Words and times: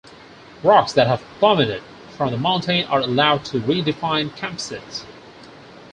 Rocks 0.63 0.93
that 0.93 1.05
have 1.05 1.21
plummeted 1.37 1.83
from 2.17 2.31
the 2.31 2.37
mountain 2.39 2.85
are 2.85 3.01
allowed 3.01 3.45
to 3.45 3.59
redefine 3.59 4.31
campsites. 4.31 5.05